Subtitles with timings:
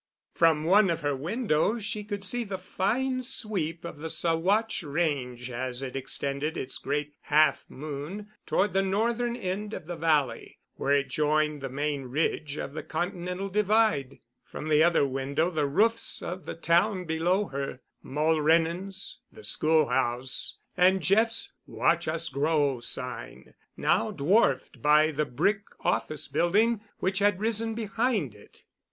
[0.33, 5.51] From one of her windows she could see the fine sweep of the Saguache range
[5.51, 10.95] as it extended its great half moon toward the northern end of the valley, where
[10.97, 16.23] it joined the main ridge of the Continental Divide; from the other window the roofs
[16.23, 24.09] of the town below her, Mulrennan's, the schoolhouse, and Jeff's "Watch Us Grow" sign, now
[24.09, 28.63] dwarfed by the brick office building which had risen behind it.